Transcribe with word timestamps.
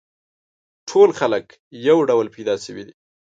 ټول 0.89 1.09
خلک 1.19 1.45
یو 1.87 1.97
ډول 2.09 2.27
پیدا 2.35 2.55
شوي 2.65 2.83
دي. 2.87 2.93